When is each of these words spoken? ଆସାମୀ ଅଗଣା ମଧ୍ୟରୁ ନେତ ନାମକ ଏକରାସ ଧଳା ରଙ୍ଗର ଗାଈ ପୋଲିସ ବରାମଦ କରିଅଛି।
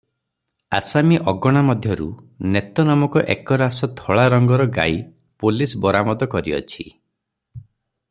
ଆସାମୀ 0.77 1.19
ଅଗଣା 1.31 1.61
ମଧ୍ୟରୁ 1.67 2.07
ନେତ 2.57 2.87
ନାମକ 2.89 3.25
ଏକରାସ 3.35 3.93
ଧଳା 4.01 4.27
ରଙ୍ଗର 4.37 4.69
ଗାଈ 4.79 5.01
ପୋଲିସ 5.45 5.81
ବରାମଦ 5.87 6.33
କରିଅଛି। 6.37 6.91